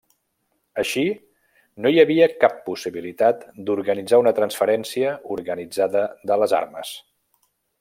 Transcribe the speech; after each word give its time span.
Així, 0.83 1.01
no 1.85 1.91
hi 1.95 1.99
havia 2.03 2.27
cap 2.45 2.55
possibilitat 2.69 3.45
d'organitzar 3.69 4.21
una 4.25 4.33
transferència 4.41 5.13
organitzada 5.37 6.05
de 6.33 6.41
les 6.45 6.59
armes. 6.65 6.97